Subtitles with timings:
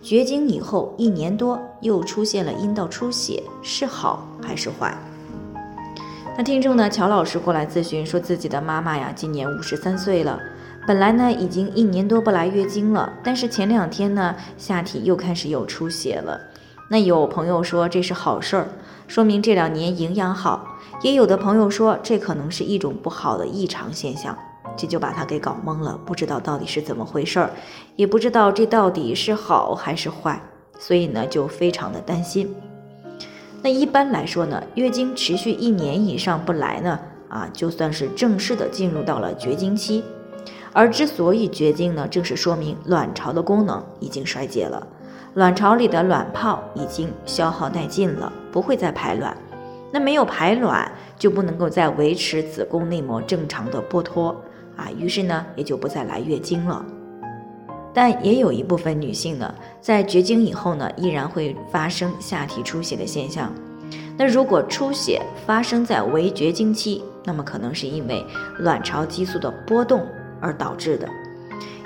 [0.00, 4.96] 绝经以后一年多，又出现了阴道出血，是好还是坏？
[6.36, 6.88] 那听众呢？
[6.88, 10.38] 乔老师过来咨询，说自己的妈妈呀，今年五十三岁了，
[10.86, 16.40] 本来呢已经一年多不来月经了，但是前两天呢，下体又开始有出血了。
[16.90, 18.68] 那有朋友说这是好事儿，
[19.08, 20.60] 说明这两年营养好；
[21.02, 24.38] 也有的朋友说这可能是一种不好的异常现象。
[24.78, 27.50] 这就把他给搞懵了，不知道到底是怎么回事儿，
[27.96, 30.40] 也不知道这到底是好还是坏，
[30.78, 32.54] 所以呢就非常的担心。
[33.60, 40.04] 那一般来说呢，月经持续一年以上不来呢，啊就算是正式的进入到了绝经期。
[40.72, 44.86] 而之所以绝经呢，正是说明卵巢的功能已经衰竭了，
[45.34, 49.36] 卵巢里的卵泡已经消耗殆尽了，不会再排卵。
[49.90, 54.36] 那没有排卵，就不能够再维持子宫内膜正常的剥脱。
[54.78, 56.82] 啊，于是呢，也就不再来月经了。
[57.92, 63.52] 但也有一部分女性呢，在绝经以后呢，依然会发生下体出血的现象。
[64.16, 68.24] 那如果出血发生在围绝经期，那么可能是因为
[68.58, 70.06] 卵巢激素的波动
[70.40, 71.08] 而导致的。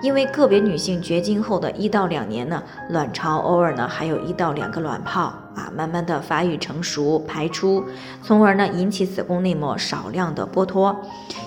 [0.00, 7.84] 因为个别女性绝经后的一到两年呢，卵巢偶尔呢还有一到两个卵泡啊，慢慢的发育成熟排出，
[8.22, 10.96] 从而呢引起子宫内膜少量的剥脱，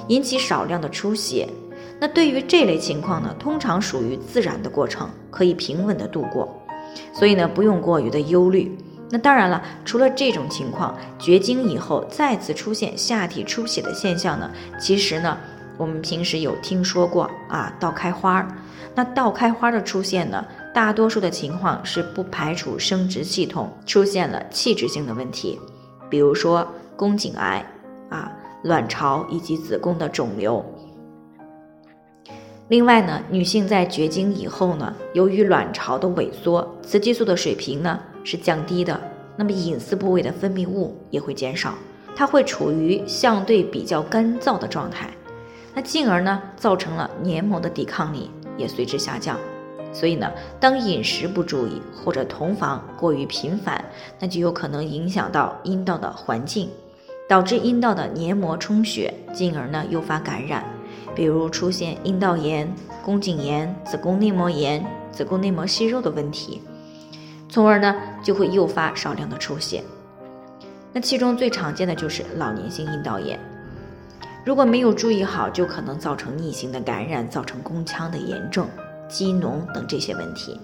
[0.09, 1.47] 引起少量的出血。
[1.97, 6.61] 那对于这类情况呢，通常属于自然的过程，可以平稳的度过，
[7.13, 8.77] 所以呢不用过于的忧虑。
[9.09, 15.37] 那当然了，除了这种情况，绝经以后再次出现下体出血的现象呢，其实呢。
[15.77, 18.47] 我们平时有听说过啊，倒开花儿。
[18.93, 25.59] 那倒开花的出现呢，大多数的情况是不排除生殖系统出现了器质性的问题，
[26.09, 26.65] 比如说
[26.95, 27.65] 宫颈癌
[28.09, 28.31] 啊、
[28.63, 30.63] 卵巢以及子宫的肿瘤。
[32.69, 38.97] 另外呢，女性在绝经以后呢，由于卵巢的萎缩，雌激素的水平呢是降低的，
[39.35, 41.73] 那么隐私部位的分泌物也会减少，
[42.15, 45.09] 它会处于相对比较干燥的状态。
[45.73, 49.37] 那进而呢，造成了黏膜的抵抗力也随之下降，
[49.93, 53.83] 所以呢，当饮食不注意或者同房过于频繁，
[54.19, 56.69] 那就有可能影响到阴道的环境，
[57.27, 60.63] 导致阴道的黏膜充血，进而呢诱发感染，
[61.13, 66.61] 比如出现阴道炎、宫颈炎、子宫内膜炎、子宫内膜息肉的问题，
[67.49, 69.83] 从而呢就会诱发少量的出血。
[70.93, 73.39] 那其中最常见的就是老年性阴道炎。
[74.43, 78.67] 如果没有注意好，就可能造成逆行的感染，造成宫腔的炎症、
[79.11, 80.59] 积脓等这些问题。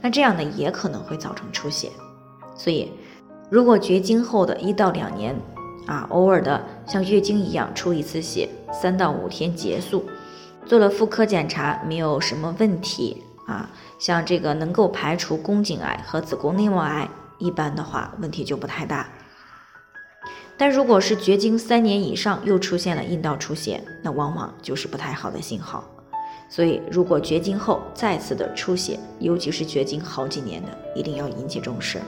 [0.00, 1.90] 那这样呢，也可能会造成出血。
[2.54, 2.92] 所以，
[3.50, 5.34] 如果绝经后的一到两年，
[5.86, 10.04] 啊，偶尔的像月经一样出一次血，三到五天结束，
[10.66, 13.68] 做了妇科检查没有什么问题啊，
[13.98, 17.08] 像这个能够排除宫颈癌和子宫内膜癌，
[17.38, 19.08] 一般的话问题就不太大。
[20.56, 25.82] 但如果是绝经三年以上又出现了阴道出血，那往往就是不太好的信号。
[26.52, 32.00] 所以，如果绝经后再次的出血，尤其是绝经好几年的，一定要引起重视，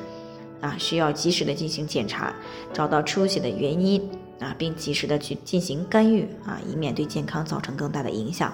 [0.60, 2.34] 啊，需要及时的进行检查，
[2.72, 4.10] 找到出血的原因
[4.40, 8.52] 啊，并及时的去进行干预啊，以免对健康造成更大的影响。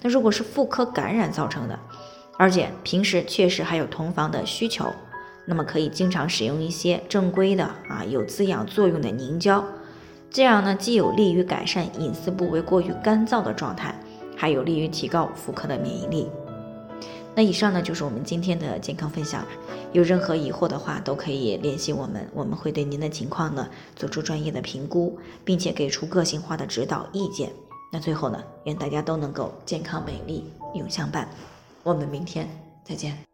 [0.00, 1.78] 那如果是妇科感染造成的，
[2.38, 4.86] 而且平时确实还有同房的需求。
[5.44, 9.62] 那么可以经常使用一些正规的啊有滋养作用的凝胶，
[10.30, 13.92] 这样呢既有利于改善隐私部位过于干燥的状态，
[14.36, 16.28] 还有利于提高妇科的免疫力。
[17.34, 19.42] 那以上呢就是我们今天的健康分享，
[19.92, 27.50] 有任何疑惑的话都可以联系我们，我们会对您的情况呢做出专业的评估，并且给出个性化的指导意见。
[27.90, 30.44] 那最后呢，愿大家都能够健康美丽
[30.74, 31.28] 永相伴。
[31.82, 32.46] 我们明天
[32.84, 33.31] 再见。